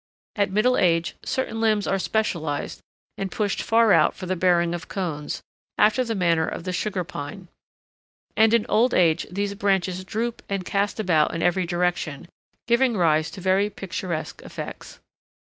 At 0.35 0.49
middle 0.49 0.79
age, 0.79 1.15
certain 1.23 1.61
limbs 1.61 1.85
are 1.85 1.99
specialized 1.99 2.79
and 3.19 3.31
pushed 3.31 3.61
far 3.61 3.93
out 3.93 4.15
for 4.15 4.25
the 4.25 4.35
bearing 4.35 4.73
of 4.73 4.87
cones, 4.87 5.43
after 5.77 6.03
the 6.03 6.15
manner 6.15 6.47
of 6.47 6.63
the 6.63 6.73
Sugar 6.73 7.03
Pine; 7.03 7.49
and 8.35 8.51
in 8.51 8.65
old 8.67 8.95
age 8.95 9.27
these 9.29 9.53
branches 9.53 10.03
droop 10.03 10.41
and 10.49 10.65
cast 10.65 10.99
about 10.99 11.35
in 11.35 11.43
every 11.43 11.67
direction, 11.67 12.27
giving 12.65 12.97
rise 12.97 13.29
to 13.29 13.41
very 13.41 13.69
picturesque 13.69 14.41
effects. 14.41 14.97